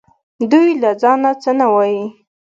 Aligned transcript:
دوی 0.51 0.69
له 0.81 0.91
ځانه 1.01 1.31
څه 1.41 1.51
نه 1.59 1.65
وايي 1.73 2.03